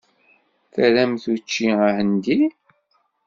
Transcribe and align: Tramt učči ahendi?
Tramt 0.73 1.23
učči 1.33 1.65
ahendi? 1.87 2.39